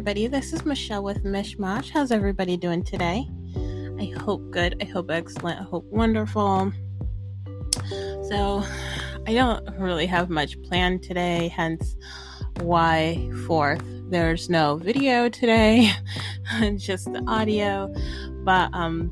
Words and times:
everybody. 0.00 0.26
This 0.28 0.54
is 0.54 0.64
Michelle 0.64 1.02
with 1.02 1.24
Mishmash. 1.24 1.90
How's 1.90 2.10
everybody 2.10 2.56
doing 2.56 2.82
today? 2.82 3.28
I 3.98 4.18
hope 4.18 4.50
good. 4.50 4.74
I 4.80 4.86
hope 4.86 5.10
excellent. 5.10 5.60
I 5.60 5.64
hope 5.64 5.84
wonderful. 5.90 6.72
So, 8.22 8.64
I 9.26 9.34
don't 9.34 9.78
really 9.78 10.06
have 10.06 10.30
much 10.30 10.58
planned 10.62 11.02
today, 11.02 11.48
hence 11.48 11.98
why 12.60 13.30
fourth 13.46 13.84
there's 14.08 14.48
no 14.48 14.76
video 14.76 15.28
today, 15.28 15.92
just 16.78 17.12
the 17.12 17.22
audio. 17.26 17.92
But 18.42 18.72
um 18.72 19.10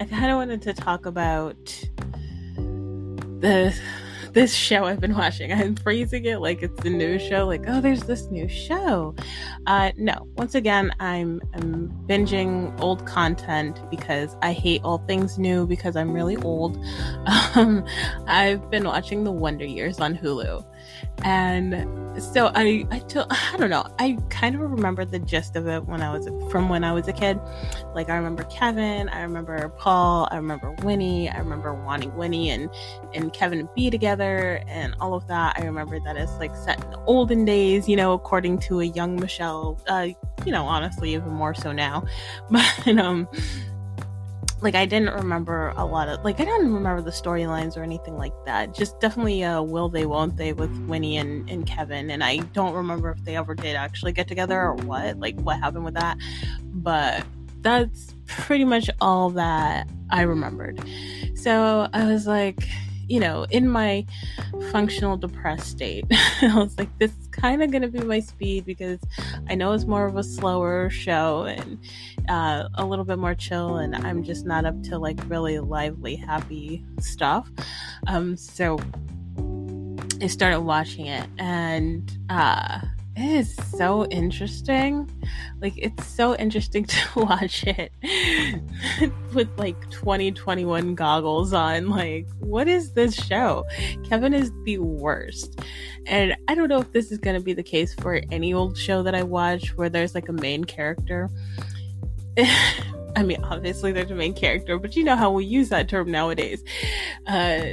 I 0.00 0.04
kind 0.04 0.30
of 0.30 0.36
wanted 0.36 0.62
to 0.62 0.74
talk 0.74 1.06
about 1.06 1.56
the 2.54 3.76
this 4.32 4.54
show 4.54 4.84
I've 4.84 5.00
been 5.00 5.14
watching. 5.14 5.52
I'm 5.52 5.76
phrasing 5.76 6.24
it 6.24 6.38
like 6.38 6.62
it's 6.62 6.84
a 6.84 6.90
new 6.90 7.18
show, 7.18 7.46
like, 7.46 7.64
oh, 7.66 7.80
there's 7.80 8.02
this 8.02 8.30
new 8.30 8.48
show. 8.48 9.14
Uh, 9.66 9.92
no, 9.96 10.26
once 10.36 10.54
again, 10.54 10.92
I'm, 11.00 11.40
I'm 11.54 11.88
binging 12.06 12.78
old 12.80 13.06
content 13.06 13.80
because 13.90 14.36
I 14.42 14.52
hate 14.52 14.80
all 14.84 14.98
things 14.98 15.38
new 15.38 15.66
because 15.66 15.96
I'm 15.96 16.12
really 16.12 16.36
old. 16.36 16.82
Um, 17.54 17.84
I've 18.26 18.70
been 18.70 18.84
watching 18.84 19.24
The 19.24 19.30
Wonder 19.30 19.66
Years 19.66 20.00
on 20.00 20.16
Hulu. 20.16 20.64
And 21.24 22.22
so 22.22 22.50
I, 22.54 22.84
I, 22.90 22.98
t- 23.00 23.20
I 23.30 23.56
don't 23.56 23.70
know. 23.70 23.86
I 23.98 24.18
kind 24.28 24.54
of 24.54 24.60
remember 24.60 25.04
the 25.04 25.18
gist 25.18 25.56
of 25.56 25.68
it 25.68 25.86
when 25.86 26.02
I 26.02 26.16
was 26.16 26.28
from 26.50 26.68
when 26.68 26.84
I 26.84 26.92
was 26.92 27.08
a 27.08 27.12
kid. 27.12 27.38
Like 27.94 28.08
I 28.08 28.16
remember 28.16 28.44
Kevin, 28.44 29.08
I 29.08 29.22
remember 29.22 29.68
Paul, 29.70 30.28
I 30.30 30.36
remember 30.36 30.74
Winnie, 30.82 31.30
I 31.30 31.38
remember 31.38 31.74
wanting 31.74 32.14
Winnie 32.16 32.50
and 32.50 32.68
and 33.14 33.32
Kevin 33.32 33.60
to 33.60 33.70
be 33.74 33.90
together, 33.90 34.62
and 34.66 34.94
all 35.00 35.14
of 35.14 35.26
that. 35.28 35.56
I 35.58 35.64
remember 35.64 36.00
that 36.00 36.16
it's 36.16 36.32
like 36.38 36.54
set 36.56 36.82
in 36.82 36.90
the 36.90 36.98
olden 37.04 37.44
days, 37.44 37.88
you 37.88 37.96
know, 37.96 38.12
according 38.12 38.58
to 38.60 38.80
a 38.80 38.84
young 38.84 39.16
Michelle. 39.16 39.80
Uh, 39.86 40.08
you 40.44 40.50
know, 40.50 40.66
honestly, 40.66 41.14
even 41.14 41.30
more 41.30 41.54
so 41.54 41.72
now. 41.72 42.04
But 42.50 42.98
um, 42.98 43.28
like 44.62 44.74
I 44.74 44.86
didn't 44.86 45.12
remember 45.14 45.72
a 45.76 45.84
lot 45.84 46.08
of 46.08 46.24
like 46.24 46.40
I 46.40 46.44
don't 46.44 46.72
remember 46.72 47.02
the 47.02 47.10
storylines 47.10 47.76
or 47.76 47.82
anything 47.82 48.16
like 48.16 48.32
that. 48.46 48.74
Just 48.74 49.00
definitely 49.00 49.42
uh 49.44 49.62
will 49.62 49.88
they 49.88 50.06
won't 50.06 50.36
they 50.36 50.52
with 50.52 50.70
Winnie 50.86 51.16
and, 51.16 51.48
and 51.50 51.66
Kevin 51.66 52.10
and 52.10 52.22
I 52.22 52.38
don't 52.38 52.74
remember 52.74 53.10
if 53.10 53.24
they 53.24 53.36
ever 53.36 53.54
did 53.54 53.76
actually 53.76 54.12
get 54.12 54.28
together 54.28 54.60
or 54.60 54.74
what, 54.74 55.18
like 55.18 55.38
what 55.40 55.58
happened 55.58 55.84
with 55.84 55.94
that. 55.94 56.16
But 56.62 57.24
that's 57.60 58.14
pretty 58.26 58.64
much 58.64 58.88
all 59.00 59.30
that 59.30 59.88
I 60.10 60.22
remembered. 60.22 60.82
So 61.34 61.88
I 61.92 62.06
was 62.06 62.26
like, 62.26 62.68
you 63.08 63.20
know, 63.20 63.44
in 63.50 63.68
my 63.68 64.06
functional 64.70 65.16
depressed 65.16 65.70
state, 65.70 66.04
I 66.42 66.54
was 66.54 66.76
like, 66.78 66.96
this 66.98 67.10
is 67.12 67.26
kind 67.28 67.62
of 67.62 67.70
going 67.70 67.82
to 67.82 67.88
be 67.88 68.00
my 68.00 68.20
speed 68.20 68.64
because 68.64 69.00
I 69.48 69.54
know 69.54 69.72
it's 69.72 69.84
more 69.84 70.06
of 70.06 70.16
a 70.16 70.22
slower 70.22 70.90
show 70.90 71.42
and 71.42 71.78
uh, 72.28 72.68
a 72.74 72.84
little 72.84 73.04
bit 73.04 73.18
more 73.18 73.34
chill, 73.34 73.76
and 73.76 73.94
I'm 73.96 74.22
just 74.22 74.46
not 74.46 74.64
up 74.64 74.82
to 74.84 74.98
like 74.98 75.18
really 75.28 75.58
lively, 75.58 76.16
happy 76.16 76.84
stuff. 77.00 77.50
Um, 78.06 78.36
so 78.36 78.78
I 80.20 80.26
started 80.28 80.60
watching 80.60 81.06
it, 81.06 81.28
and 81.38 82.10
uh, 82.30 82.80
it 83.14 83.30
is 83.30 83.54
so 83.76 84.06
interesting. 84.06 85.10
Like 85.60 85.74
it's 85.76 86.06
so 86.06 86.34
interesting 86.36 86.84
to 86.86 87.08
watch 87.16 87.64
it 87.64 87.92
with 89.34 89.48
like 89.58 89.78
2021 89.90 90.94
goggles 90.94 91.52
on. 91.52 91.90
Like, 91.90 92.26
what 92.40 92.68
is 92.68 92.92
this 92.92 93.14
show? 93.14 93.64
Kevin 94.08 94.32
is 94.32 94.50
the 94.64 94.78
worst. 94.78 95.60
And 96.06 96.34
I 96.48 96.54
don't 96.54 96.68
know 96.68 96.80
if 96.80 96.92
this 96.92 97.12
is 97.12 97.18
going 97.18 97.36
to 97.36 97.44
be 97.44 97.52
the 97.52 97.62
case 97.62 97.94
for 97.94 98.20
any 98.30 98.54
old 98.54 98.78
show 98.78 99.02
that 99.02 99.14
I 99.14 99.22
watch 99.22 99.76
where 99.76 99.88
there's 99.88 100.14
like 100.14 100.28
a 100.28 100.32
main 100.32 100.64
character. 100.64 101.28
I 103.14 103.22
mean, 103.22 103.44
obviously 103.44 103.92
there's 103.92 104.10
a 104.10 104.14
main 104.14 104.32
character, 104.32 104.78
but 104.78 104.96
you 104.96 105.04
know 105.04 105.16
how 105.16 105.30
we 105.30 105.44
use 105.44 105.68
that 105.68 105.88
term 105.88 106.10
nowadays. 106.10 106.64
Uh, 107.26 107.72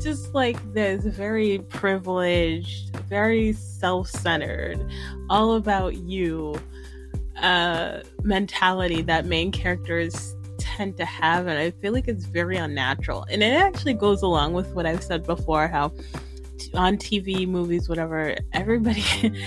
just 0.00 0.34
like 0.34 0.56
this 0.72 1.04
very 1.04 1.58
privileged, 1.68 2.96
very 3.08 3.52
self 3.52 4.08
centered, 4.08 4.84
all 5.28 5.54
about 5.54 5.96
you 5.96 6.58
uh, 7.36 8.00
mentality 8.22 9.02
that 9.02 9.26
main 9.26 9.52
characters 9.52 10.36
tend 10.58 10.96
to 10.96 11.04
have. 11.04 11.46
And 11.46 11.58
I 11.58 11.70
feel 11.70 11.92
like 11.92 12.08
it's 12.08 12.24
very 12.24 12.56
unnatural. 12.56 13.26
And 13.30 13.42
it 13.42 13.52
actually 13.52 13.94
goes 13.94 14.22
along 14.22 14.54
with 14.54 14.74
what 14.74 14.86
I've 14.86 15.02
said 15.02 15.24
before 15.24 15.68
how 15.68 15.92
on 16.74 16.96
TV, 16.96 17.46
movies, 17.46 17.88
whatever, 17.88 18.36
everybody 18.52 19.02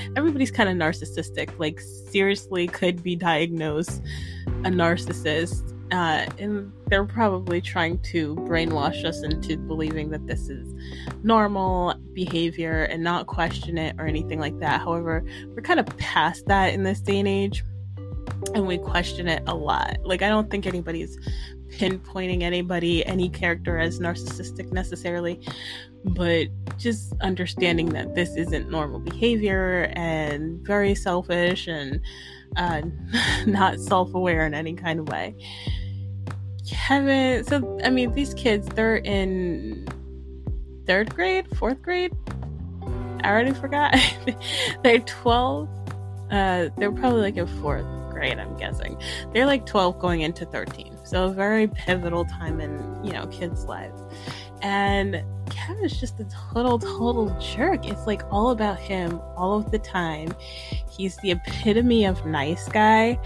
everybody's 0.15 0.51
kind 0.51 0.69
of 0.69 0.75
narcissistic. 0.75 1.57
Like 1.59 1.79
seriously 1.79 2.67
could 2.67 3.03
be 3.03 3.15
diagnosed 3.15 4.01
a 4.63 4.69
narcissist 4.69 5.70
uh, 5.91 6.25
and 6.39 6.71
they're 6.87 7.05
probably 7.05 7.59
trying 7.59 7.99
to 7.99 8.35
brainwash 8.37 9.03
us 9.03 9.23
into 9.23 9.57
believing 9.57 10.09
that 10.09 10.25
this 10.25 10.49
is 10.49 10.73
normal 11.23 11.93
behavior 12.13 12.83
and 12.83 13.03
not 13.03 13.27
question 13.27 13.77
it 13.77 13.95
or 13.99 14.05
anything 14.05 14.39
like 14.39 14.57
that. 14.59 14.79
However, 14.81 15.23
we're 15.47 15.61
kind 15.61 15.79
of 15.79 15.85
past 15.97 16.45
that 16.47 16.73
in 16.73 16.83
this 16.83 17.01
day 17.01 17.19
and 17.19 17.27
age, 17.27 17.63
and 18.55 18.65
we 18.65 18.77
question 18.77 19.27
it 19.27 19.43
a 19.47 19.55
lot. 19.55 19.97
Like, 20.03 20.21
I 20.21 20.29
don't 20.29 20.49
think 20.49 20.65
anybody's 20.65 21.17
pinpointing 21.71 22.41
anybody, 22.41 23.05
any 23.05 23.29
character 23.29 23.77
as 23.77 23.99
narcissistic 23.99 24.71
necessarily, 24.71 25.39
but 26.03 26.47
just 26.77 27.13
understanding 27.21 27.89
that 27.89 28.15
this 28.15 28.35
isn't 28.35 28.69
normal 28.69 28.99
behavior 28.99 29.91
and 29.93 30.65
very 30.65 30.95
selfish 30.95 31.67
and 31.67 32.01
uh, 32.55 32.81
not 33.45 33.79
self 33.79 34.13
aware 34.13 34.45
in 34.45 34.53
any 34.53 34.73
kind 34.73 34.99
of 34.99 35.09
way. 35.09 35.35
Kevin, 36.71 37.43
so 37.43 37.79
I 37.83 37.89
mean, 37.89 38.13
these 38.13 38.33
kids, 38.33 38.67
they're 38.69 38.97
in 38.97 39.87
third 40.87 41.13
grade, 41.13 41.45
fourth 41.57 41.81
grade. 41.81 42.13
I 43.23 43.29
already 43.29 43.53
forgot. 43.53 43.95
they're 44.83 44.99
12. 44.99 45.69
Uh, 46.31 46.69
they're 46.77 46.91
probably 46.93 47.21
like 47.21 47.35
in 47.35 47.45
fourth 47.61 47.85
grade, 48.09 48.39
I'm 48.39 48.55
guessing. 48.55 48.97
They're 49.33 49.45
like 49.45 49.65
12 49.65 49.99
going 49.99 50.21
into 50.21 50.45
13. 50.45 50.97
So 51.03 51.25
a 51.25 51.29
very 51.29 51.67
pivotal 51.67 52.23
time 52.23 52.61
in, 52.61 53.03
you 53.03 53.11
know, 53.11 53.27
kids' 53.27 53.65
lives. 53.65 54.01
And 54.61 55.23
Kevin's 55.51 55.99
just 55.99 56.19
a 56.19 56.25
total, 56.25 56.79
total 56.79 57.29
jerk. 57.39 57.85
It's 57.87 58.07
like 58.07 58.23
all 58.31 58.51
about 58.51 58.79
him 58.79 59.19
all 59.35 59.57
of 59.57 59.71
the 59.71 59.79
time. 59.79 60.33
He's 60.89 61.17
the 61.17 61.31
epitome 61.31 62.05
of 62.05 62.25
nice 62.25 62.67
guy. 62.69 63.19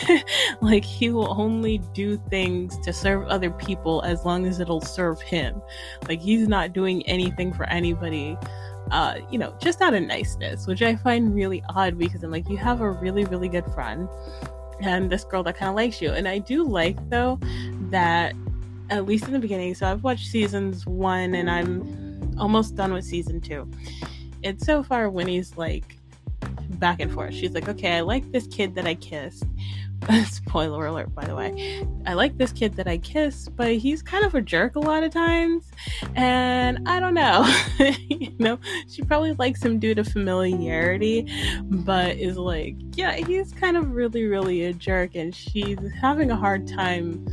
like 0.60 0.84
he 0.84 1.10
will 1.10 1.38
only 1.40 1.78
do 1.94 2.16
things 2.30 2.78
to 2.78 2.92
serve 2.92 3.26
other 3.26 3.50
people 3.50 4.02
as 4.02 4.24
long 4.24 4.46
as 4.46 4.60
it'll 4.60 4.80
serve 4.80 5.20
him. 5.20 5.60
Like 6.08 6.20
he's 6.20 6.48
not 6.48 6.72
doing 6.72 7.06
anything 7.06 7.52
for 7.52 7.64
anybody. 7.68 8.38
Uh, 8.90 9.16
you 9.30 9.38
know, 9.38 9.52
just 9.60 9.82
out 9.82 9.94
of 9.94 10.02
niceness, 10.02 10.66
which 10.66 10.80
I 10.80 10.94
find 10.94 11.34
really 11.34 11.62
odd 11.74 11.98
because 11.98 12.22
I'm 12.22 12.30
like, 12.30 12.48
you 12.48 12.56
have 12.56 12.80
a 12.80 12.90
really, 12.90 13.24
really 13.24 13.48
good 13.48 13.66
friend 13.74 14.08
and 14.80 15.10
this 15.10 15.24
girl 15.24 15.42
that 15.42 15.56
kind 15.56 15.68
of 15.68 15.74
likes 15.74 16.00
you. 16.00 16.12
And 16.12 16.28
I 16.28 16.38
do 16.38 16.64
like 16.64 16.96
though 17.10 17.38
that 17.90 18.34
at 18.90 19.06
least 19.06 19.24
in 19.26 19.32
the 19.32 19.38
beginning. 19.38 19.74
So 19.74 19.86
I've 19.86 20.04
watched 20.04 20.28
seasons 20.28 20.86
one 20.86 21.34
and 21.34 21.50
I'm 21.50 22.36
almost 22.38 22.74
done 22.74 22.92
with 22.92 23.04
season 23.04 23.40
two. 23.40 23.70
And 24.44 24.60
so 24.60 24.82
far, 24.82 25.10
Winnie's 25.10 25.56
like 25.56 25.96
back 26.70 27.00
and 27.00 27.12
forth. 27.12 27.34
She's 27.34 27.52
like, 27.52 27.68
okay, 27.68 27.96
I 27.96 28.00
like 28.00 28.30
this 28.32 28.46
kid 28.46 28.74
that 28.74 28.86
I 28.86 28.94
kissed. 28.94 29.44
Spoiler 30.26 30.86
alert, 30.86 31.14
by 31.14 31.24
the 31.24 31.34
way. 31.34 31.86
I 32.04 32.14
like 32.14 32.36
this 32.36 32.52
kid 32.52 32.74
that 32.76 32.86
I 32.86 32.98
kissed, 32.98 33.56
but 33.56 33.74
he's 33.76 34.02
kind 34.02 34.24
of 34.24 34.34
a 34.34 34.40
jerk 34.40 34.76
a 34.76 34.80
lot 34.80 35.02
of 35.02 35.12
times. 35.12 35.70
And 36.14 36.86
I 36.86 37.00
don't 37.00 37.14
know. 37.14 37.44
you 37.78 38.32
know, 38.38 38.58
she 38.88 39.02
probably 39.02 39.32
likes 39.32 39.64
him 39.64 39.78
due 39.78 39.94
to 39.94 40.04
familiarity, 40.04 41.26
but 41.64 42.16
is 42.16 42.36
like, 42.36 42.76
yeah, 42.94 43.16
he's 43.16 43.52
kind 43.52 43.76
of 43.76 43.92
really, 43.92 44.26
really 44.26 44.64
a 44.64 44.72
jerk. 44.72 45.14
And 45.14 45.34
she's 45.34 45.78
having 46.00 46.30
a 46.30 46.36
hard 46.36 46.68
time 46.68 47.26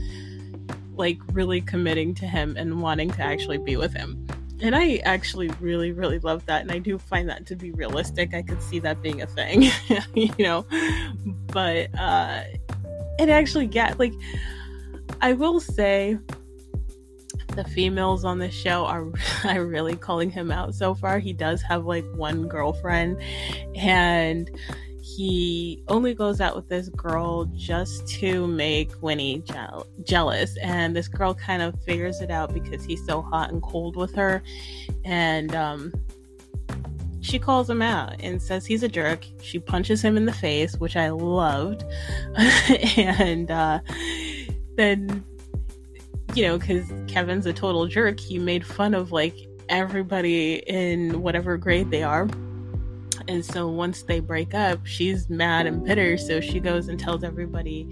like 0.95 1.17
really 1.31 1.61
committing 1.61 2.13
to 2.15 2.27
him 2.27 2.55
and 2.57 2.81
wanting 2.81 3.11
to 3.11 3.21
actually 3.21 3.57
be 3.57 3.77
with 3.77 3.93
him. 3.93 4.25
And 4.61 4.75
I 4.75 4.97
actually 4.97 5.49
really, 5.59 5.91
really 5.91 6.19
love 6.19 6.45
that. 6.45 6.61
And 6.61 6.71
I 6.71 6.79
do 6.79 6.97
find 6.97 7.27
that 7.29 7.45
to 7.47 7.55
be 7.55 7.71
realistic. 7.71 8.33
I 8.33 8.41
could 8.41 8.61
see 8.61 8.79
that 8.79 9.01
being 9.01 9.21
a 9.21 9.27
thing, 9.27 9.63
you 10.13 10.33
know. 10.39 10.65
But 11.47 11.89
uh 11.97 12.43
it 13.19 13.29
actually 13.29 13.67
get 13.67 13.99
like 13.99 14.13
I 15.21 15.33
will 15.33 15.59
say 15.59 16.17
the 17.55 17.63
females 17.63 18.25
on 18.25 18.39
the 18.39 18.49
show 18.49 18.85
are 18.85 19.07
are 19.45 19.65
really 19.65 19.95
calling 19.95 20.29
him 20.29 20.51
out 20.51 20.75
so 20.75 20.93
far. 20.93 21.19
He 21.19 21.33
does 21.33 21.61
have 21.61 21.85
like 21.85 22.05
one 22.15 22.47
girlfriend 22.47 23.21
and 23.75 24.49
he 25.03 25.83
only 25.89 26.13
goes 26.13 26.39
out 26.39 26.55
with 26.55 26.69
this 26.69 26.87
girl 26.87 27.43
just 27.53 28.07
to 28.07 28.47
make 28.47 28.89
Winnie 29.01 29.43
jealous. 30.03 30.55
And 30.59 30.95
this 30.95 31.09
girl 31.09 31.33
kind 31.33 31.61
of 31.61 31.75
figures 31.83 32.21
it 32.21 32.31
out 32.31 32.53
because 32.53 32.85
he's 32.85 33.05
so 33.05 33.21
hot 33.21 33.51
and 33.51 33.61
cold 33.61 33.97
with 33.97 34.15
her. 34.15 34.41
And 35.03 35.53
um, 35.53 35.91
she 37.19 37.37
calls 37.37 37.69
him 37.69 37.81
out 37.81 38.15
and 38.21 38.41
says 38.41 38.65
he's 38.65 38.81
a 38.81 38.87
jerk. 38.87 39.25
She 39.41 39.59
punches 39.59 40.01
him 40.01 40.15
in 40.15 40.25
the 40.25 40.31
face, 40.31 40.77
which 40.77 40.95
I 40.95 41.09
loved. 41.09 41.83
and 42.97 43.51
uh, 43.51 43.81
then, 44.77 45.21
you 46.33 46.43
know, 46.43 46.57
because 46.57 46.93
Kevin's 47.07 47.45
a 47.45 47.51
total 47.51 47.87
jerk, 47.87 48.21
he 48.21 48.39
made 48.39 48.65
fun 48.65 48.93
of 48.93 49.11
like 49.11 49.35
everybody 49.67 50.63
in 50.65 51.21
whatever 51.21 51.57
grade 51.57 51.91
they 51.91 52.03
are. 52.03 52.29
And 53.27 53.43
so 53.43 53.67
once 53.67 54.03
they 54.03 54.19
break 54.19 54.53
up, 54.53 54.85
she's 54.85 55.29
mad 55.29 55.65
and 55.65 55.83
bitter. 55.83 56.17
So 56.17 56.41
she 56.41 56.59
goes 56.59 56.87
and 56.87 56.99
tells 56.99 57.23
everybody 57.23 57.87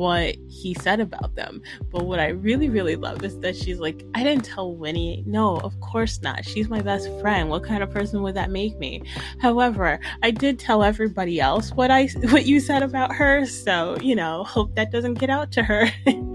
what 0.00 0.34
he 0.48 0.72
said 0.72 0.98
about 0.98 1.34
them. 1.34 1.60
But 1.90 2.06
what 2.06 2.20
I 2.20 2.28
really, 2.28 2.70
really 2.70 2.96
love 2.96 3.22
is 3.22 3.38
that 3.40 3.54
she's 3.54 3.80
like, 3.80 4.02
I 4.14 4.24
didn't 4.24 4.46
tell 4.46 4.74
Winnie. 4.74 5.22
No, 5.26 5.58
of 5.58 5.78
course 5.80 6.22
not. 6.22 6.42
She's 6.42 6.70
my 6.70 6.80
best 6.80 7.10
friend. 7.20 7.50
What 7.50 7.64
kind 7.64 7.82
of 7.82 7.90
person 7.90 8.22
would 8.22 8.34
that 8.34 8.50
make 8.50 8.78
me? 8.78 9.02
However, 9.40 10.00
I 10.22 10.30
did 10.30 10.58
tell 10.58 10.82
everybody 10.82 11.38
else 11.38 11.72
what 11.72 11.90
I 11.90 12.06
what 12.30 12.46
you 12.46 12.60
said 12.60 12.82
about 12.82 13.12
her. 13.12 13.44
So, 13.44 13.98
you 14.00 14.16
know, 14.16 14.44
hope 14.44 14.74
that 14.76 14.90
doesn't 14.90 15.14
get 15.14 15.28
out 15.28 15.52
to 15.52 15.62
her. 15.62 15.90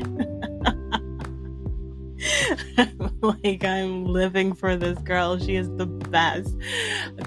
like 3.44 3.64
I'm 3.64 4.06
living 4.06 4.54
for 4.54 4.76
this 4.76 4.98
girl. 5.00 5.38
She 5.38 5.56
is 5.56 5.70
the 5.78 5.86
best. 5.86 6.56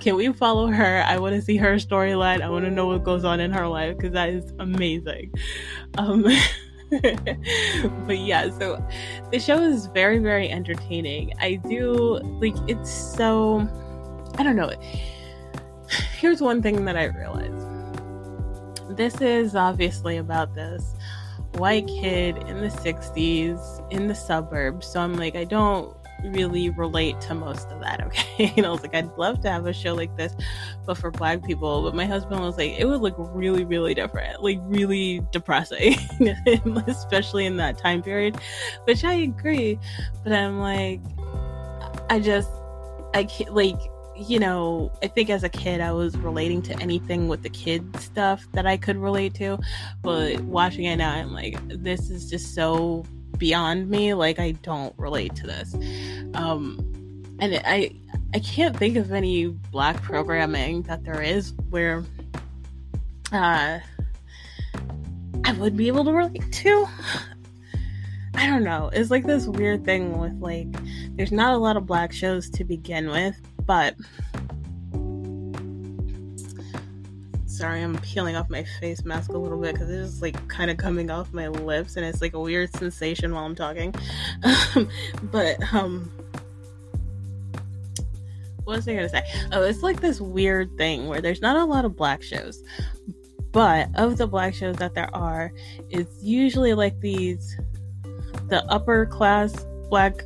Can 0.00 0.16
we 0.16 0.32
follow 0.32 0.68
her? 0.68 1.02
I 1.06 1.18
want 1.18 1.34
to 1.34 1.42
see 1.42 1.56
her 1.56 1.74
storyline. 1.76 2.42
I 2.42 2.48
want 2.48 2.64
to 2.64 2.70
know 2.70 2.86
what 2.86 3.04
goes 3.04 3.24
on 3.24 3.40
in 3.40 3.50
her 3.52 3.66
life 3.66 3.96
because 3.96 4.12
that 4.12 4.28
is 4.30 4.52
amazing. 4.58 5.32
Um, 5.96 6.22
but 8.06 8.18
yeah, 8.18 8.50
so 8.58 8.84
the 9.30 9.38
show 9.38 9.62
is 9.62 9.86
very, 9.86 10.18
very 10.18 10.48
entertaining. 10.50 11.32
I 11.40 11.56
do 11.56 12.18
like 12.40 12.56
it's 12.68 12.90
so. 12.90 13.68
I 14.38 14.42
don't 14.42 14.56
know. 14.56 14.70
Here's 16.18 16.40
one 16.40 16.62
thing 16.62 16.84
that 16.84 16.96
I 16.96 17.04
realized. 17.04 17.66
This 18.96 19.20
is 19.20 19.54
obviously 19.54 20.16
about 20.16 20.54
this 20.54 20.94
white 21.58 21.86
kid 21.86 22.38
in 22.48 22.60
the 22.60 22.68
60s 22.68 23.92
in 23.92 24.06
the 24.06 24.14
suburbs. 24.14 24.86
So 24.86 25.00
I'm 25.00 25.16
like, 25.16 25.36
I 25.36 25.44
don't 25.44 25.94
really 26.24 26.70
relate 26.70 27.20
to 27.22 27.34
most 27.34 27.68
of 27.70 27.80
that, 27.80 28.00
okay? 28.06 28.52
And 28.56 28.66
I 28.66 28.70
was 28.70 28.82
like, 28.82 28.94
I'd 28.94 29.16
love 29.16 29.40
to 29.42 29.50
have 29.50 29.66
a 29.66 29.72
show 29.72 29.94
like 29.94 30.16
this, 30.16 30.34
but 30.86 30.96
for 30.96 31.10
black 31.10 31.44
people. 31.44 31.82
But 31.82 31.94
my 31.94 32.06
husband 32.06 32.40
was 32.40 32.56
like, 32.56 32.72
it 32.72 32.86
would 32.86 33.00
look 33.00 33.16
really, 33.18 33.64
really 33.64 33.94
different, 33.94 34.42
like 34.42 34.58
really 34.62 35.22
depressing, 35.32 35.96
especially 36.86 37.46
in 37.46 37.56
that 37.56 37.78
time 37.78 38.02
period, 38.02 38.38
which 38.84 39.04
I 39.04 39.14
agree. 39.14 39.78
But 40.24 40.32
I'm 40.32 40.60
like, 40.60 41.00
I 42.10 42.20
just, 42.20 42.50
I 43.14 43.24
can't, 43.24 43.54
like, 43.54 43.78
you 44.18 44.38
know, 44.38 44.92
I 45.02 45.06
think 45.06 45.30
as 45.30 45.44
a 45.44 45.48
kid 45.48 45.80
I 45.80 45.92
was 45.92 46.16
relating 46.16 46.62
to 46.62 46.78
anything 46.80 47.28
with 47.28 47.42
the 47.42 47.50
kid 47.50 47.96
stuff 48.00 48.46
that 48.52 48.66
I 48.66 48.76
could 48.76 48.96
relate 48.96 49.34
to, 49.34 49.58
but 50.02 50.40
watching 50.40 50.84
it 50.84 50.96
now 50.96 51.12
I'm 51.12 51.32
like, 51.32 51.56
this 51.68 52.10
is 52.10 52.28
just 52.28 52.54
so 52.54 53.04
beyond 53.36 53.88
me. 53.88 54.14
Like 54.14 54.38
I 54.38 54.52
don't 54.52 54.94
relate 54.98 55.34
to 55.36 55.46
this, 55.46 55.74
um, 56.34 56.78
and 57.38 57.60
I 57.64 57.92
I 58.34 58.40
can't 58.40 58.76
think 58.76 58.96
of 58.96 59.12
any 59.12 59.46
black 59.46 60.02
programming 60.02 60.82
that 60.82 61.04
there 61.04 61.22
is 61.22 61.54
where 61.70 62.04
uh, 63.32 63.78
I 65.44 65.52
would 65.52 65.76
be 65.76 65.86
able 65.88 66.04
to 66.04 66.12
relate 66.12 66.52
to. 66.52 66.86
I 68.34 68.46
don't 68.46 68.64
know. 68.64 68.90
It's 68.92 69.10
like 69.10 69.26
this 69.26 69.46
weird 69.46 69.84
thing 69.84 70.18
with 70.18 70.38
like, 70.40 70.68
there's 71.16 71.32
not 71.32 71.54
a 71.54 71.56
lot 71.56 71.76
of 71.76 71.86
black 71.86 72.12
shows 72.12 72.48
to 72.50 72.64
begin 72.64 73.08
with, 73.08 73.40
but 73.68 73.94
sorry, 77.44 77.82
I'm 77.82 77.98
peeling 77.98 78.34
off 78.34 78.48
my 78.48 78.64
face 78.80 79.04
mask 79.04 79.30
a 79.30 79.36
little 79.36 79.60
bit 79.60 79.74
because 79.74 79.90
it's 79.90 80.10
just 80.12 80.22
like 80.22 80.48
kind 80.48 80.70
of 80.70 80.78
coming 80.78 81.10
off 81.10 81.34
my 81.34 81.48
lips 81.48 81.96
and 81.96 82.06
it's 82.06 82.22
like 82.22 82.32
a 82.32 82.40
weird 82.40 82.74
sensation 82.74 83.34
while 83.34 83.44
I'm 83.44 83.54
talking. 83.54 83.94
but 85.24 85.56
um 85.74 86.10
what 88.64 88.76
was 88.76 88.88
I 88.88 88.94
gonna 88.94 89.08
say? 89.10 89.22
Oh, 89.52 89.62
it's 89.62 89.82
like 89.82 90.00
this 90.00 90.18
weird 90.18 90.74
thing 90.78 91.06
where 91.06 91.20
there's 91.20 91.42
not 91.42 91.56
a 91.56 91.64
lot 91.64 91.84
of 91.84 91.94
black 91.94 92.22
shows. 92.22 92.62
But 93.52 93.90
of 93.96 94.16
the 94.16 94.26
black 94.26 94.54
shows 94.54 94.76
that 94.76 94.94
there 94.94 95.14
are, 95.14 95.52
it's 95.90 96.22
usually 96.22 96.72
like 96.72 96.98
these 97.00 97.54
the 98.48 98.64
upper 98.70 99.04
class 99.04 99.66
black 99.90 100.22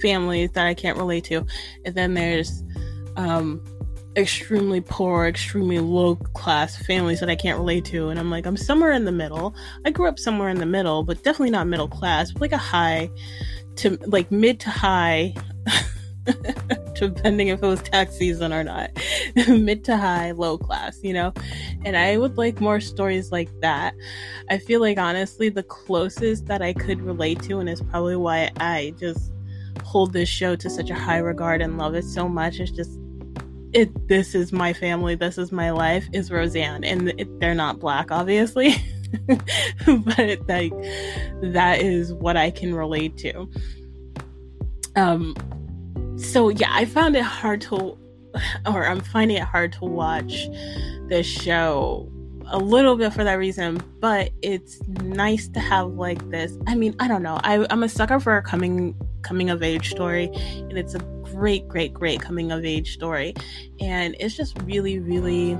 families 0.00 0.50
that 0.52 0.66
I 0.66 0.74
can't 0.74 0.98
relate 0.98 1.24
to. 1.24 1.46
And 1.84 1.94
then 1.94 2.14
there's 2.14 2.62
um, 3.16 3.62
extremely 4.16 4.80
poor, 4.80 5.26
extremely 5.26 5.78
low 5.78 6.16
class 6.16 6.76
families 6.84 7.20
that 7.20 7.28
I 7.28 7.36
can't 7.36 7.58
relate 7.58 7.84
to. 7.86 8.08
And 8.08 8.18
I'm 8.18 8.30
like, 8.30 8.46
I'm 8.46 8.56
somewhere 8.56 8.92
in 8.92 9.04
the 9.04 9.12
middle. 9.12 9.54
I 9.84 9.90
grew 9.90 10.08
up 10.08 10.18
somewhere 10.18 10.48
in 10.48 10.58
the 10.58 10.66
middle, 10.66 11.02
but 11.02 11.22
definitely 11.22 11.50
not 11.50 11.66
middle 11.66 11.88
class, 11.88 12.32
like 12.36 12.52
a 12.52 12.58
high 12.58 13.10
to 13.76 13.98
like 14.06 14.30
mid 14.30 14.60
to 14.60 14.70
high. 14.70 15.34
depending 16.94 17.48
if 17.48 17.62
it 17.62 17.66
was 17.66 17.82
tax 17.82 18.14
season 18.14 18.52
or 18.52 18.62
not, 18.62 18.90
mid 19.48 19.84
to 19.84 19.96
high, 19.96 20.32
low 20.32 20.58
class, 20.58 20.98
you 21.02 21.12
know? 21.12 21.32
And 21.84 21.96
I 21.96 22.18
would 22.18 22.36
like 22.36 22.60
more 22.60 22.80
stories 22.80 23.32
like 23.32 23.48
that. 23.60 23.94
I 24.50 24.58
feel 24.58 24.80
like 24.80 24.98
honestly, 24.98 25.48
the 25.48 25.62
closest 25.62 26.46
that 26.46 26.62
I 26.62 26.72
could 26.72 27.00
relate 27.00 27.42
to, 27.44 27.58
and 27.58 27.68
is 27.68 27.80
probably 27.80 28.16
why 28.16 28.50
I 28.58 28.94
just 28.98 29.32
hold 29.90 30.12
this 30.12 30.28
show 30.28 30.54
to 30.54 30.70
such 30.70 30.88
a 30.88 30.94
high 30.94 31.18
regard 31.18 31.60
and 31.60 31.76
love 31.76 31.96
it 31.96 32.04
so 32.04 32.28
much. 32.28 32.60
It's 32.60 32.70
just 32.70 32.96
it. 33.72 33.90
This 34.06 34.36
is 34.36 34.52
my 34.52 34.72
family. 34.72 35.16
This 35.16 35.36
is 35.36 35.50
my 35.50 35.70
life. 35.70 36.08
Is 36.12 36.30
Roseanne, 36.30 36.84
and 36.84 37.08
it, 37.18 37.40
they're 37.40 37.56
not 37.56 37.80
black, 37.80 38.12
obviously, 38.12 38.76
but 39.26 40.48
like 40.48 40.72
that 41.42 41.80
is 41.80 42.12
what 42.14 42.36
I 42.36 42.52
can 42.52 42.72
relate 42.72 43.16
to. 43.18 43.48
Um. 44.94 45.34
So 46.18 46.50
yeah, 46.50 46.70
I 46.70 46.84
found 46.84 47.16
it 47.16 47.24
hard 47.24 47.60
to, 47.62 47.98
or 48.66 48.86
I'm 48.86 49.00
finding 49.00 49.38
it 49.38 49.42
hard 49.42 49.72
to 49.74 49.86
watch 49.86 50.46
this 51.08 51.26
show 51.26 52.12
a 52.46 52.58
little 52.58 52.96
bit 52.96 53.12
for 53.12 53.24
that 53.24 53.34
reason, 53.34 53.82
but 54.00 54.30
it's 54.42 54.80
nice 54.86 55.48
to 55.48 55.60
have 55.60 55.92
like 55.92 56.30
this. 56.30 56.56
I 56.66 56.74
mean, 56.74 56.94
I 56.98 57.08
don't 57.08 57.22
know. 57.22 57.40
I, 57.42 57.66
I'm 57.70 57.82
a 57.82 57.88
sucker 57.88 58.20
for 58.20 58.36
a 58.36 58.42
coming 58.42 58.94
coming 59.22 59.50
of 59.50 59.62
age 59.62 59.90
story, 59.90 60.30
and 60.34 60.76
it's 60.76 60.94
a 60.94 60.98
great, 61.22 61.66
great, 61.68 61.94
great 61.94 62.20
coming 62.20 62.52
of 62.52 62.64
age 62.64 62.92
story, 62.92 63.34
and 63.80 64.16
it's 64.20 64.36
just 64.36 64.60
really, 64.62 64.98
really. 64.98 65.58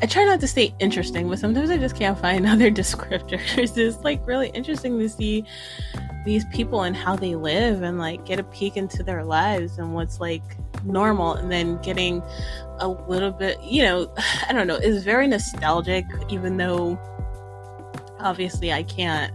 I 0.00 0.06
try 0.06 0.24
not 0.24 0.40
to 0.40 0.48
say 0.48 0.74
interesting, 0.78 1.28
but 1.28 1.38
sometimes 1.38 1.70
I 1.70 1.76
just 1.76 1.96
can't 1.96 2.18
find 2.18 2.46
other 2.48 2.70
descriptors. 2.70 3.76
It's 3.76 3.98
like 3.98 4.26
really 4.26 4.48
interesting 4.50 4.98
to 4.98 5.08
see 5.08 5.44
these 6.24 6.44
people 6.46 6.82
and 6.82 6.96
how 6.96 7.16
they 7.16 7.34
live 7.34 7.82
and 7.82 7.98
like 7.98 8.24
get 8.26 8.38
a 8.38 8.44
peek 8.44 8.76
into 8.76 9.02
their 9.02 9.24
lives 9.24 9.78
and 9.78 9.94
what's 9.94 10.20
like 10.20 10.42
normal 10.84 11.34
and 11.34 11.50
then 11.50 11.80
getting 11.82 12.22
a 12.78 12.88
little 12.88 13.30
bit, 13.30 13.60
you 13.62 13.82
know, 13.82 14.12
I 14.48 14.52
don't 14.52 14.66
know, 14.66 14.76
it's 14.76 15.04
very 15.04 15.26
nostalgic, 15.26 16.04
even 16.28 16.56
though 16.56 16.98
obviously 18.18 18.72
I 18.72 18.82
can't, 18.82 19.32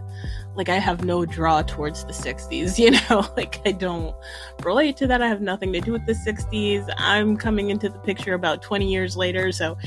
like, 0.55 0.69
I 0.69 0.77
have 0.77 1.03
no 1.03 1.25
draw 1.25 1.61
towards 1.61 2.05
the 2.05 2.13
60s, 2.13 2.77
you 2.83 2.91
know, 2.91 3.27
like, 3.35 3.61
I 3.65 3.71
don't 3.71 4.15
relate 4.63 4.97
to 4.97 5.07
that. 5.07 5.21
I 5.21 5.27
have 5.27 5.41
nothing 5.41 5.73
to 5.73 5.81
do 5.81 5.91
with 5.91 6.05
the 6.05 6.13
60s. 6.13 6.91
I'm 6.97 7.37
coming 7.37 7.69
into 7.69 7.89
the 7.89 7.99
picture 7.99 8.33
about 8.33 8.61
20 8.61 8.91
years 8.91 9.17
later, 9.17 9.51
so, 9.51 9.77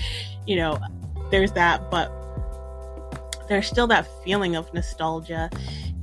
you 0.47 0.57
know, 0.57 0.79
there's 1.31 1.53
that, 1.53 1.91
but 1.91 2.13
there's 3.49 3.67
still 3.67 3.87
that 3.87 4.07
feeling 4.25 4.57
of 4.57 4.73
nostalgia 4.75 5.49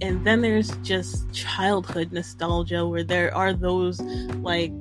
and 0.01 0.25
then 0.25 0.41
there's 0.41 0.75
just 0.77 1.31
childhood 1.33 2.11
nostalgia 2.11 2.85
where 2.85 3.03
there 3.03 3.33
are 3.35 3.53
those 3.53 4.01
like 4.41 4.73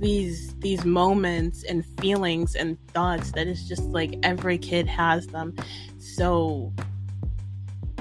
these 0.00 0.54
these 0.56 0.84
moments 0.84 1.62
and 1.64 1.84
feelings 1.98 2.54
and 2.54 2.76
thoughts 2.88 3.32
that 3.32 3.46
is 3.46 3.66
just 3.66 3.84
like 3.84 4.18
every 4.22 4.58
kid 4.58 4.86
has 4.86 5.26
them 5.28 5.54
so 5.98 6.72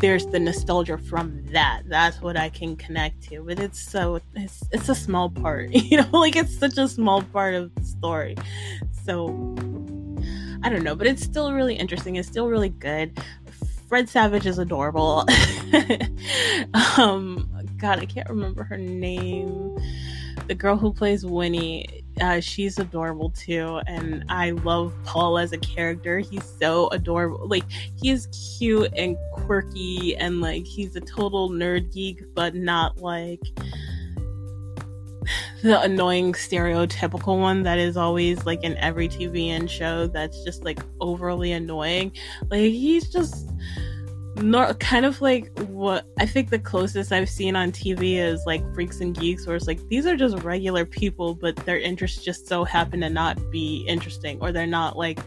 there's 0.02 0.26
the 0.26 0.40
nostalgia 0.40 0.98
from 0.98 1.46
that. 1.54 1.84
That's 1.86 2.22
what 2.22 2.36
i 2.36 2.50
can 2.50 2.76
connect 2.76 3.22
to. 3.30 3.44
But 3.44 3.60
it's 3.60 3.80
so 3.80 4.20
it's 4.36 4.64
it's 4.72 4.90
a 4.90 4.96
small 4.96 5.30
part 5.30 5.70
you 5.72 5.98
know 5.98 6.10
like 6.12 6.36
it's 6.36 6.58
such 6.58 6.78
a 6.78 6.88
small 6.88 7.22
part 7.22 7.54
of 7.54 7.74
the 7.76 7.84
story. 7.84 8.36
So 9.06 9.30
i 10.64 10.70
don't 10.70 10.84
know 10.84 10.96
but 10.96 11.08
it's 11.08 11.24
still 11.24 11.54
really 11.54 11.76
interesting. 11.76 12.16
It's 12.16 12.28
still 12.28 12.48
really 12.48 12.70
good. 12.70 13.18
Fred 13.88 14.10
savage 14.10 14.46
is 14.46 14.58
adorable. 14.58 15.26
Um 16.98 17.50
god 17.78 18.00
i 18.00 18.06
can't 18.06 18.30
remember 18.30 18.64
her 18.64 18.78
name. 18.78 19.78
The 20.48 20.56
girl 20.56 20.78
who 20.78 20.92
plays 20.94 21.26
Winnie, 21.26 22.04
uh, 22.22 22.40
she's 22.40 22.78
adorable 22.78 23.32
too, 23.32 23.82
and 23.88 24.24
I 24.30 24.52
love 24.52 24.94
Paul 25.04 25.38
as 25.38 25.52
a 25.52 25.58
character. 25.58 26.20
He's 26.20 26.44
so 26.60 26.88
adorable. 26.90 27.48
Like 27.48 27.66
he's 28.02 28.28
cute 28.58 28.94
and 28.96 29.18
quirky, 29.34 30.16
and 30.16 30.40
like 30.42 30.66
he's 30.66 30.96
a 30.96 31.02
total 31.02 31.50
nerd 31.50 31.92
geek, 31.94 32.24
but 32.34 32.56
not 32.56 33.00
like 33.00 33.42
the 35.62 35.80
annoying 35.82 36.34
stereotypical 36.34 37.40
one 37.40 37.64
that 37.64 37.78
is 37.78 37.98
always 37.98 38.46
like 38.46 38.64
in 38.64 38.76
every 38.78 39.08
TV 39.08 39.48
and 39.48 39.70
show 39.70 40.08
that's 40.08 40.44
just 40.44 40.64
like 40.64 40.80
overly 41.00 41.52
annoying. 41.52 42.12
Like 42.50 42.72
he's 42.72 43.12
just 43.12 43.51
not 44.42 44.80
kind 44.80 45.06
of 45.06 45.22
like 45.22 45.50
what 45.68 46.06
I 46.20 46.26
think 46.26 46.50
the 46.50 46.60
closest 46.60 47.12
I've 47.12 47.30
seen 47.30 47.56
on 47.56 47.72
TV 47.72 48.18
is 48.18 48.44
like 48.46 48.62
Freaks 48.74 49.00
and 49.02 49.16
Geeks, 49.16 49.46
where 49.46 49.56
it's 49.56 49.68
like 49.68 49.80
these 49.90 50.06
are 50.06 50.16
just 50.16 50.38
regular 50.44 50.86
people, 50.86 51.36
but 51.36 51.56
their 51.58 51.80
interests 51.80 52.24
just 52.24 52.48
so 52.48 52.64
happen 52.64 53.02
to 53.02 53.10
not 53.10 53.52
be 53.52 53.84
interesting, 53.88 54.40
or 54.42 54.52
they're 54.52 54.68
not 54.68 54.98
like 54.98 55.20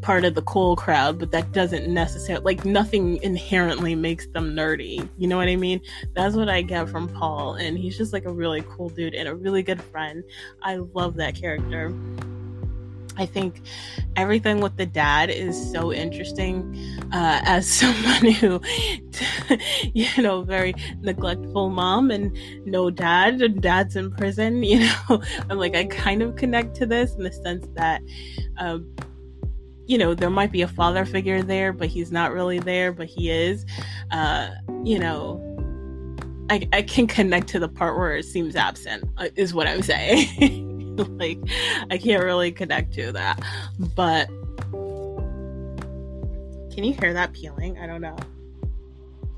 part 0.00 0.24
of 0.24 0.34
the 0.34 0.42
cool 0.42 0.76
crowd, 0.76 1.18
but 1.18 1.30
that 1.30 1.52
doesn't 1.52 1.88
necessarily 1.88 2.44
like 2.44 2.64
nothing 2.64 3.22
inherently 3.22 3.94
makes 3.94 4.26
them 4.28 4.54
nerdy. 4.54 5.08
You 5.16 5.28
know 5.28 5.36
what 5.36 5.48
I 5.48 5.56
mean? 5.56 5.80
That's 6.14 6.34
what 6.34 6.48
I 6.48 6.62
get 6.62 6.88
from 6.88 7.08
Paul, 7.08 7.54
and 7.54 7.78
he's 7.78 7.96
just 7.96 8.12
like 8.12 8.24
a 8.24 8.32
really 8.32 8.62
cool 8.68 8.88
dude 8.90 9.14
and 9.14 9.28
a 9.28 9.34
really 9.34 9.62
good 9.62 9.80
friend. 9.80 10.22
I 10.62 10.76
love 10.76 11.14
that 11.16 11.34
character. 11.34 11.94
I 13.16 13.26
think 13.26 13.60
everything 14.16 14.60
with 14.60 14.76
the 14.76 14.86
dad 14.86 15.30
is 15.30 15.70
so 15.70 15.92
interesting. 15.92 16.76
Uh, 17.12 17.40
as 17.44 17.68
someone 17.80 18.32
who, 18.32 18.60
you 19.92 20.22
know, 20.22 20.42
very 20.42 20.74
neglectful 21.00 21.70
mom 21.70 22.10
and 22.10 22.36
no 22.66 22.90
dad, 22.90 23.42
and 23.42 23.60
dad's 23.60 23.96
in 23.96 24.10
prison, 24.12 24.62
you 24.62 24.80
know, 25.08 25.22
I'm 25.50 25.58
like, 25.58 25.76
I 25.76 25.84
kind 25.84 26.22
of 26.22 26.36
connect 26.36 26.74
to 26.76 26.86
this 26.86 27.14
in 27.14 27.24
the 27.24 27.32
sense 27.32 27.66
that, 27.74 28.00
um, 28.58 28.94
you 29.86 29.98
know, 29.98 30.14
there 30.14 30.30
might 30.30 30.52
be 30.52 30.62
a 30.62 30.68
father 30.68 31.04
figure 31.04 31.42
there, 31.42 31.72
but 31.72 31.88
he's 31.88 32.12
not 32.12 32.32
really 32.32 32.60
there, 32.60 32.92
but 32.92 33.06
he 33.08 33.30
is. 33.30 33.66
Uh, 34.10 34.50
you 34.84 34.98
know, 34.98 35.40
I, 36.50 36.68
I 36.72 36.82
can 36.82 37.06
connect 37.06 37.48
to 37.48 37.58
the 37.58 37.68
part 37.68 37.96
where 37.96 38.16
it 38.16 38.24
seems 38.24 38.56
absent, 38.56 39.04
uh, 39.18 39.28
is 39.36 39.52
what 39.52 39.66
I'm 39.66 39.82
saying. 39.82 40.68
like 41.18 41.38
I 41.90 41.98
can't 41.98 42.22
really 42.22 42.52
connect 42.52 42.94
to 42.94 43.12
that. 43.12 43.42
But 43.94 44.28
can 46.72 46.84
you 46.84 46.94
hear 46.94 47.12
that 47.12 47.32
peeling? 47.32 47.78
I 47.78 47.86
don't 47.86 48.00
know. 48.00 48.16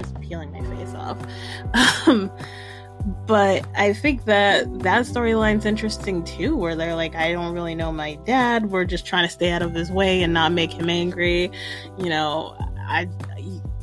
Just 0.00 0.20
peeling 0.20 0.52
my 0.52 0.62
face 0.76 0.94
off. 0.94 1.18
Um, 2.06 2.30
but 3.26 3.66
I 3.76 3.92
think 3.92 4.24
that 4.26 4.80
that 4.80 5.06
storyline's 5.06 5.64
interesting 5.64 6.22
too, 6.24 6.56
where 6.56 6.76
they're 6.76 6.94
like, 6.94 7.14
I 7.14 7.32
don't 7.32 7.54
really 7.54 7.74
know 7.74 7.92
my 7.92 8.16
dad. 8.26 8.70
We're 8.70 8.84
just 8.84 9.06
trying 9.06 9.26
to 9.26 9.32
stay 9.32 9.50
out 9.50 9.62
of 9.62 9.72
his 9.74 9.90
way 9.90 10.22
and 10.22 10.32
not 10.32 10.52
make 10.52 10.72
him 10.72 10.88
angry. 10.88 11.50
You 11.98 12.08
know, 12.08 12.56
I 12.78 13.08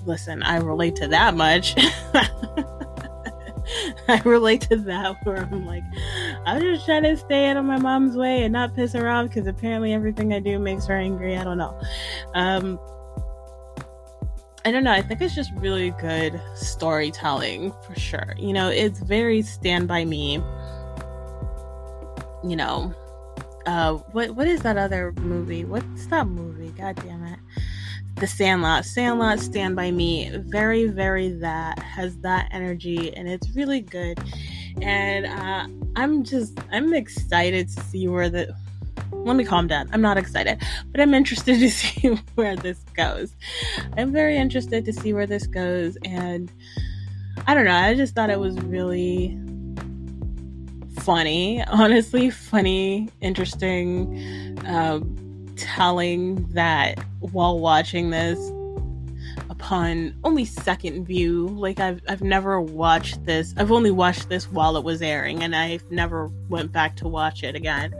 listen. 0.05 0.43
I 0.43 0.57
relate 0.57 0.95
to 0.97 1.07
that 1.07 1.35
much. 1.35 1.75
I 4.07 4.21
relate 4.25 4.61
to 4.61 4.77
that 4.77 5.17
where 5.25 5.37
I'm 5.37 5.65
like, 5.65 5.83
I'm 6.45 6.61
just 6.61 6.85
trying 6.85 7.03
to 7.03 7.17
stay 7.17 7.47
out 7.47 7.57
of 7.57 7.65
my 7.65 7.77
mom's 7.77 8.15
way 8.15 8.43
and 8.43 8.53
not 8.53 8.75
piss 8.75 8.93
her 8.93 9.07
off 9.07 9.27
because 9.27 9.47
apparently 9.47 9.93
everything 9.93 10.33
I 10.33 10.39
do 10.39 10.59
makes 10.59 10.85
her 10.87 10.97
angry. 10.97 11.37
I 11.37 11.43
don't 11.43 11.57
know. 11.57 11.79
Um, 12.33 12.79
I 14.63 14.71
don't 14.71 14.83
know. 14.83 14.91
I 14.91 15.01
think 15.01 15.21
it's 15.21 15.33
just 15.33 15.51
really 15.55 15.91
good 15.91 16.39
storytelling 16.55 17.73
for 17.85 17.95
sure. 17.99 18.35
You 18.37 18.53
know, 18.53 18.69
it's 18.69 18.99
very 18.99 19.41
stand 19.41 19.87
by 19.87 20.05
me. 20.05 20.35
You 22.43 22.55
know, 22.55 22.93
uh, 23.65 23.93
what 24.11 24.35
what 24.35 24.47
is 24.47 24.61
that 24.61 24.77
other 24.77 25.13
movie? 25.13 25.65
What's 25.65 26.07
that 26.07 26.27
movie? 26.27 26.69
God 26.77 26.95
damn 26.97 27.23
it. 27.23 27.39
The 28.15 28.27
Sandlot. 28.27 28.85
Sandlot 28.85 29.39
Stand 29.39 29.75
By 29.75 29.91
Me. 29.91 30.29
Very, 30.35 30.87
very 30.87 31.29
that. 31.29 31.79
Has 31.79 32.17
that 32.19 32.49
energy 32.51 33.15
and 33.15 33.27
it's 33.27 33.55
really 33.55 33.81
good. 33.81 34.19
And 34.81 35.25
uh, 35.25 35.67
I'm 35.95 36.23
just, 36.23 36.59
I'm 36.71 36.93
excited 36.93 37.69
to 37.69 37.83
see 37.83 38.07
where 38.07 38.29
the. 38.29 38.55
Let 39.11 39.35
me 39.35 39.43
calm 39.43 39.67
down. 39.67 39.89
I'm 39.91 40.01
not 40.01 40.17
excited, 40.17 40.61
but 40.91 41.01
I'm 41.01 41.13
interested 41.13 41.59
to 41.59 41.69
see 41.69 42.19
where 42.35 42.55
this 42.55 42.79
goes. 42.95 43.35
I'm 43.97 44.11
very 44.11 44.37
interested 44.37 44.85
to 44.85 44.93
see 44.93 45.13
where 45.13 45.27
this 45.27 45.47
goes. 45.47 45.97
And 46.03 46.51
I 47.47 47.53
don't 47.53 47.65
know. 47.65 47.75
I 47.75 47.93
just 47.93 48.15
thought 48.15 48.29
it 48.29 48.39
was 48.39 48.59
really 48.61 49.37
funny, 51.01 51.63
honestly, 51.67 52.29
funny, 52.29 53.09
interesting. 53.21 54.57
Um, 54.65 55.17
telling 55.61 56.47
that 56.53 56.99
while 57.19 57.59
watching 57.59 58.09
this 58.09 58.51
upon 59.49 60.15
only 60.23 60.43
second 60.43 61.05
view 61.05 61.47
like 61.49 61.79
I've 61.79 62.01
I've 62.09 62.21
never 62.21 62.59
watched 62.59 63.23
this 63.25 63.53
I've 63.57 63.71
only 63.71 63.91
watched 63.91 64.27
this 64.27 64.51
while 64.51 64.75
it 64.75 64.83
was 64.83 65.01
airing 65.01 65.43
and 65.43 65.55
I've 65.55 65.89
never 65.91 66.31
went 66.49 66.71
back 66.71 66.95
to 66.97 67.07
watch 67.07 67.43
it 67.43 67.55
again. 67.55 67.93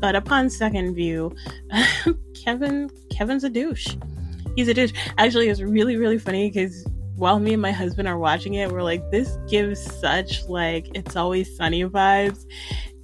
But 0.00 0.16
upon 0.16 0.50
second 0.50 0.94
view 0.94 1.34
Kevin 2.44 2.90
Kevin's 3.10 3.44
a 3.44 3.48
douche. 3.48 3.96
He's 4.56 4.68
a 4.68 4.74
douche. 4.74 4.92
Actually 5.16 5.48
it's 5.48 5.60
really 5.60 5.96
really 5.96 6.18
funny 6.18 6.50
because 6.50 6.84
while 7.14 7.38
me 7.38 7.52
and 7.52 7.62
my 7.62 7.72
husband 7.72 8.08
are 8.08 8.18
watching 8.18 8.54
it 8.54 8.72
we're 8.72 8.82
like 8.82 9.08
this 9.10 9.38
gives 9.48 9.80
such 10.00 10.48
like 10.48 10.90
it's 10.94 11.16
always 11.16 11.54
sunny 11.54 11.84
vibes 11.84 12.46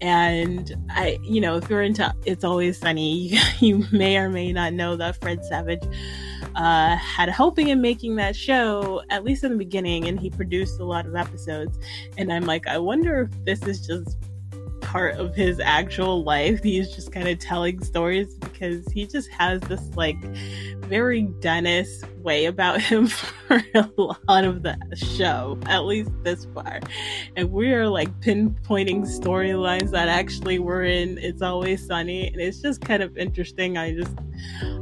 and 0.00 0.74
I, 0.90 1.18
you 1.22 1.40
know, 1.40 1.56
if 1.56 1.68
you're 1.70 1.82
into 1.82 2.12
It's 2.24 2.44
Always 2.44 2.78
Sunny, 2.78 3.38
you, 3.60 3.84
may 3.92 4.16
or 4.16 4.28
may 4.28 4.52
not 4.52 4.72
know 4.72 4.96
that 4.96 5.20
Fred 5.20 5.44
Savage 5.44 5.82
uh, 6.54 6.96
had 6.96 7.28
a 7.28 7.32
helping 7.32 7.68
in 7.68 7.80
making 7.80 8.16
that 8.16 8.36
show, 8.36 9.02
at 9.10 9.24
least 9.24 9.44
in 9.44 9.52
the 9.52 9.58
beginning, 9.58 10.06
and 10.06 10.18
he 10.20 10.30
produced 10.30 10.80
a 10.80 10.84
lot 10.84 11.06
of 11.06 11.14
episodes. 11.14 11.78
And 12.16 12.32
I'm 12.32 12.44
like, 12.44 12.66
I 12.66 12.78
wonder 12.78 13.22
if 13.22 13.44
this 13.44 13.66
is 13.66 13.86
just 13.86 14.16
part 14.80 15.16
of 15.16 15.34
his 15.34 15.60
actual 15.60 16.22
life. 16.24 16.62
He's 16.62 16.94
just 16.94 17.12
kind 17.12 17.28
of 17.28 17.38
telling 17.38 17.82
stories 17.82 18.38
because 18.58 18.86
he 18.92 19.06
just 19.06 19.30
has 19.30 19.60
this 19.62 19.82
like 19.96 20.16
very 20.84 21.22
Dennis 21.40 22.02
way 22.22 22.46
about 22.46 22.80
him 22.90 23.06
for 23.06 23.62
a 23.74 23.88
lot 23.96 24.44
of 24.44 24.62
the 24.62 24.76
show, 24.94 25.58
at 25.66 25.84
least 25.84 26.10
this 26.22 26.46
far. 26.54 26.80
And 27.36 27.50
we 27.52 27.72
are 27.72 27.88
like 27.88 28.08
pinpointing 28.20 29.02
storylines 29.02 29.90
that 29.90 30.08
actually 30.08 30.58
were 30.58 30.84
in 30.84 31.18
It's 31.18 31.42
Always 31.42 31.86
Sunny. 31.86 32.28
And 32.28 32.40
it's 32.40 32.60
just 32.60 32.80
kind 32.80 33.02
of 33.02 33.16
interesting. 33.16 33.76
I 33.76 33.94
just, 33.94 34.16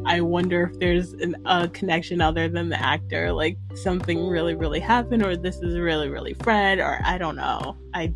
I 0.06 0.20
wonder 0.20 0.64
if 0.64 0.78
there's 0.78 1.12
an, 1.14 1.36
a 1.44 1.68
connection 1.68 2.20
other 2.20 2.48
than 2.48 2.68
the 2.68 2.80
actor, 2.80 3.32
like 3.32 3.58
something 3.74 4.28
really, 4.28 4.54
really 4.54 4.80
happened, 4.80 5.24
or 5.24 5.36
this 5.36 5.56
is 5.56 5.78
really, 5.78 6.08
really 6.08 6.34
Fred, 6.34 6.78
or 6.78 7.00
I 7.04 7.18
don't 7.18 7.36
know. 7.36 7.76
I, 7.92 8.14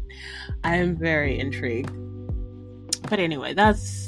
I 0.62 0.76
am 0.76 0.96
very 0.96 1.38
intrigued. 1.38 1.92
But 3.08 3.18
anyway, 3.20 3.54
that's 3.54 4.07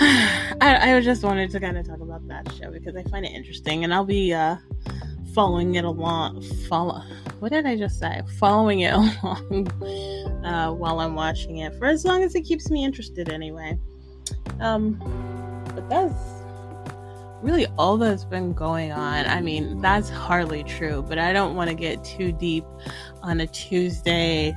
I, 0.02 0.94
I 0.94 1.00
just 1.02 1.22
wanted 1.22 1.50
to 1.50 1.60
kind 1.60 1.76
of 1.76 1.86
talk 1.86 2.00
about 2.00 2.26
that 2.28 2.50
show 2.54 2.70
because 2.70 2.96
I 2.96 3.02
find 3.10 3.26
it 3.26 3.32
interesting, 3.32 3.84
and 3.84 3.92
I'll 3.92 4.06
be 4.06 4.32
uh, 4.32 4.56
following 5.34 5.74
it 5.74 5.84
along. 5.84 6.40
Follow. 6.70 7.02
What 7.40 7.52
did 7.52 7.66
I 7.66 7.76
just 7.76 7.98
say? 7.98 8.22
Following 8.38 8.80
it 8.80 8.94
along 8.94 9.68
uh, 10.42 10.72
while 10.72 11.00
I'm 11.00 11.14
watching 11.14 11.58
it 11.58 11.74
for 11.74 11.86
as 11.86 12.06
long 12.06 12.22
as 12.22 12.34
it 12.34 12.42
keeps 12.42 12.70
me 12.70 12.82
interested, 12.82 13.28
anyway. 13.28 13.78
Um, 14.60 14.94
but 15.74 15.86
that's 15.90 16.39
really 17.42 17.66
all 17.78 17.96
that's 17.96 18.24
been 18.24 18.52
going 18.52 18.92
on. 18.92 19.26
I 19.26 19.40
mean, 19.40 19.80
that's 19.80 20.08
hardly 20.08 20.62
true, 20.64 21.04
but 21.08 21.18
I 21.18 21.32
don't 21.32 21.54
want 21.54 21.70
to 21.70 21.74
get 21.74 22.04
too 22.04 22.32
deep 22.32 22.64
on 23.22 23.40
a 23.40 23.46
Tuesday, 23.46 24.54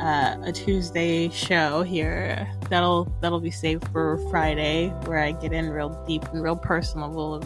uh, 0.00 0.36
a 0.42 0.52
Tuesday 0.52 1.28
show 1.30 1.82
here. 1.82 2.48
That'll 2.68 3.04
that'll 3.20 3.40
be 3.40 3.50
saved 3.50 3.88
for 3.88 4.18
Friday, 4.30 4.88
where 5.04 5.18
I 5.18 5.32
get 5.32 5.52
in 5.52 5.70
real 5.70 5.90
deep 6.06 6.24
and 6.32 6.42
real 6.42 6.56
personal. 6.56 7.42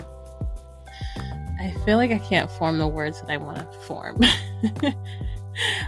I 1.61 1.75
feel 1.85 1.99
like 1.99 2.11
I 2.11 2.19
can't 2.19 2.51
form 2.51 2.79
the 2.79 2.89
words 2.89 3.21
that 3.21 3.31
I 3.31 3.37
want 3.37 3.59
to 3.59 3.79
form. 3.81 4.21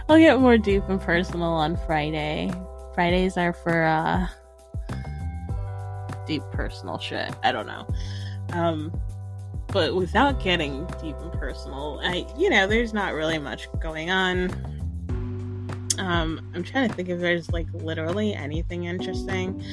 I'll 0.09 0.19
get 0.19 0.39
more 0.39 0.57
deep 0.57 0.83
and 0.87 1.01
personal 1.01 1.49
on 1.49 1.77
Friday. 1.87 2.51
Fridays 2.93 3.37
are 3.37 3.53
for 3.53 3.83
uh, 3.83 4.27
deep 6.27 6.43
personal 6.51 6.99
shit. 6.99 7.33
I 7.43 7.51
don't 7.51 7.65
know. 7.65 7.87
Um, 8.53 8.91
but 9.67 9.95
without 9.95 10.41
getting 10.41 10.85
deep 11.01 11.15
and 11.19 11.31
personal, 11.33 11.99
I, 12.03 12.27
you 12.37 12.49
know, 12.49 12.67
there's 12.67 12.93
not 12.93 13.13
really 13.13 13.39
much 13.39 13.67
going 13.79 14.11
on. 14.11 14.51
Um, 15.97 16.51
I'm 16.53 16.63
trying 16.63 16.89
to 16.89 16.95
think 16.95 17.09
if 17.09 17.19
there's 17.19 17.51
like 17.51 17.67
literally 17.73 18.33
anything 18.33 18.85
interesting 18.85 19.63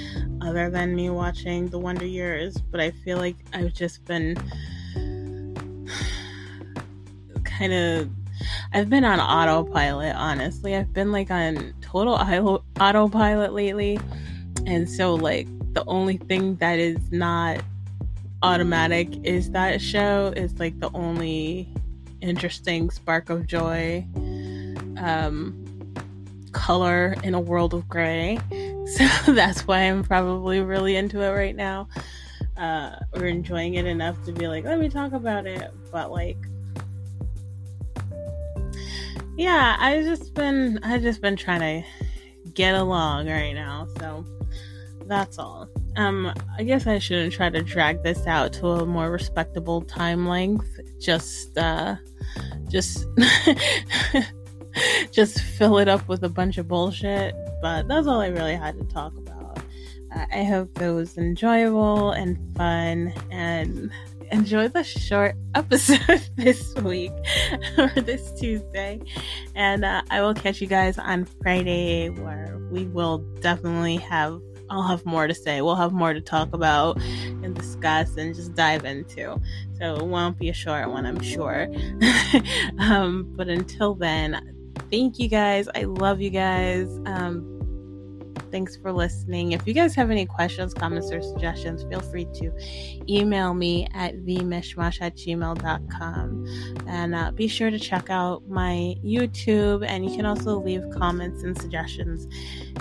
other 0.40 0.70
than 0.70 0.94
me 0.94 1.10
watching 1.10 1.68
The 1.68 1.78
Wonder 1.78 2.06
Years, 2.06 2.56
but 2.56 2.80
I 2.80 2.90
feel 2.90 3.18
like 3.18 3.37
I've 3.52 3.75
just 3.75 4.04
been 4.06 4.37
kind 7.44 7.72
of 7.72 8.10
I've 8.72 8.88
been 8.88 9.04
on 9.04 9.20
autopilot, 9.20 10.14
honestly. 10.16 10.76
I've 10.76 10.92
been 10.92 11.12
like 11.12 11.30
on 11.30 11.75
total 11.80 12.14
autopilot 12.14 13.52
lately. 13.52 13.99
And 14.66 14.88
so 14.88 15.14
like 15.14 15.46
the 15.75 15.84
only 15.87 16.16
thing 16.16 16.56
that 16.56 16.78
is 16.78 17.10
not 17.10 17.62
automatic 18.42 19.09
is 19.25 19.50
that 19.50 19.80
show 19.80 20.32
is 20.37 20.59
like 20.59 20.78
the 20.80 20.90
only 20.94 21.73
interesting 22.20 22.90
spark 22.90 23.30
of 23.30 23.47
joy 23.47 24.06
um 24.99 25.61
color 26.52 27.16
in 27.23 27.35
a 27.35 27.40
world 27.40 27.75
of 27.75 27.88
gray. 27.88 28.38
So 28.90 29.32
that's 29.35 29.68
why 29.68 29.82
I'm 29.82 30.02
probably 30.02 30.61
really 30.61 30.97
into 30.97 31.20
it 31.20 31.30
right 31.30 31.54
now. 31.54 31.87
Uh, 32.56 32.97
or 33.12 33.25
enjoying 33.25 33.75
it 33.75 33.87
enough 33.87 34.16
to 34.25 34.32
be 34.32 34.49
like, 34.49 34.64
let 34.64 34.80
me 34.80 34.88
talk 34.88 35.12
about 35.12 35.47
it. 35.47 35.70
But 35.92 36.11
like, 36.11 36.37
yeah, 39.37 39.76
I 39.78 40.02
just 40.02 40.35
been 40.35 40.80
I 40.82 40.99
just 40.99 41.23
been 41.23 41.37
trying 41.37 41.61
to 41.85 41.88
get 42.52 42.75
along 42.75 43.28
right 43.28 43.52
now. 43.52 43.87
So 44.00 44.25
that's 45.06 45.38
all. 45.38 45.68
Um, 45.97 46.32
I 46.56 46.62
guess 46.62 46.87
I 46.87 46.99
shouldn't 46.99 47.32
try 47.32 47.50
to 47.50 47.62
drag 47.62 48.02
this 48.02 48.26
out 48.26 48.52
to 48.54 48.66
a 48.68 48.87
more 48.87 49.11
respectable 49.11 49.82
time 49.82 50.26
length. 50.26 50.68
Just, 51.00 51.56
uh, 51.59 51.97
just, 52.68 53.06
just 55.11 55.40
fill 55.40 55.78
it 55.78 55.88
up 55.88 56.06
with 56.09 56.23
a 56.23 56.28
bunch 56.28 56.59
of 56.59 56.68
bullshit. 56.68 57.35
But 57.61 57.88
that's 57.88 58.06
all 58.06 58.20
I 58.20 58.28
really 58.28 58.54
had 58.54 58.78
to 58.78 58.85
talk 58.85 59.16
about. 59.16 59.59
Uh, 60.14 60.26
I 60.32 60.44
hope 60.44 60.80
it 60.80 60.90
was 60.90 61.16
enjoyable 61.18 62.12
and 62.12 62.38
fun 62.56 63.12
and 63.30 63.90
enjoy 64.32 64.68
the 64.68 64.82
short 64.82 65.35
episode 65.54 66.23
this 66.37 66.75
week 66.76 67.12
or 67.76 67.90
this 67.97 68.32
Tuesday. 68.38 69.00
And 69.54 69.85
uh, 69.85 70.02
I 70.11 70.20
will 70.20 70.35
catch 70.35 70.61
you 70.61 70.66
guys 70.66 70.99
on 70.99 71.25
Friday 71.42 72.09
where 72.11 72.59
we 72.70 72.87
will 72.87 73.18
definitely 73.40 73.97
have 73.97 74.40
I'll 74.71 74.83
have 74.83 75.05
more 75.05 75.27
to 75.27 75.35
say. 75.35 75.61
We'll 75.61 75.77
have 75.77 75.93
more 75.93 76.15
to 76.15 76.21
talk 76.21 76.55
about 76.55 77.00
and 77.00 77.55
discuss 77.55 78.17
and 78.17 78.35
just 78.35 78.55
dive 78.55 78.85
into. 78.85 79.41
So 79.79 79.97
it 79.97 80.07
won't 80.07 80.39
be 80.39 80.49
a 80.49 80.55
short 80.55 80.89
one, 80.91 81.07
I'm 81.07 81.21
sure. 81.21 81.69
um, 82.79 83.33
but 83.37 83.49
until 83.49 83.95
then, 83.95 84.73
thank 84.91 85.19
you 85.19 85.29
guys. 85.29 85.69
I 85.75 85.83
love 85.83 86.21
you 86.21 86.31
guys. 86.31 86.89
Um, 87.07 87.60
Thanks 88.50 88.76
for 88.76 88.92
listening. 88.92 89.52
If 89.52 89.66
you 89.66 89.75
guys 89.75 89.95
have 89.95 90.11
any 90.11 90.26
questions, 90.26 90.75
comments, 90.75 91.11
or 91.12 91.23
suggestions, 91.23 91.85
feel 91.85 92.00
free 92.00 92.26
to 92.35 92.52
email 93.09 93.54
me 93.54 93.88
at 93.95 94.16
themishmash 94.25 95.00
at 95.00 95.16
gmail.com. 95.16 96.85
And 96.87 97.14
uh, 97.14 97.30
be 97.33 97.49
sure 97.49 97.71
to 97.71 97.78
check 97.78 98.11
out 98.11 98.49
my 98.49 98.95
YouTube, 99.04 99.85
and 99.87 100.09
you 100.09 100.16
can 100.16 100.26
also 100.26 100.61
leave 100.61 100.85
comments 100.90 101.42
and 101.42 101.59
suggestions 101.61 102.26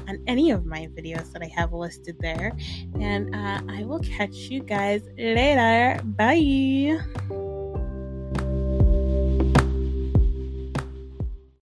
on 0.07 0.21
any 0.27 0.51
of 0.51 0.65
my 0.65 0.87
videos 0.87 1.31
that 1.33 1.41
I 1.41 1.51
have 1.55 1.73
listed 1.73 2.17
there. 2.19 2.55
And 2.99 3.35
uh, 3.35 3.61
I 3.69 3.83
will 3.83 3.99
catch 3.99 4.35
you 4.35 4.61
guys 4.61 5.03
later. 5.17 6.01
Bye. 6.03 7.48